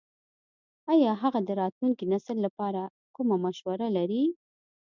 [0.93, 2.81] ایا هغه د راتلونکي نسل لپاره
[3.15, 4.23] کومه مشوره لري?